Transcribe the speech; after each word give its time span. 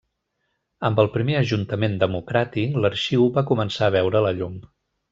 Amb 0.89 1.01
el 1.03 1.09
primer 1.17 1.35
Ajuntament 1.41 1.99
democràtic, 2.05 2.81
l'arxiu 2.87 3.31
va 3.39 3.47
començar 3.55 3.89
a 3.91 3.97
veure 4.01 4.27
la 4.29 4.37
llum. 4.43 4.61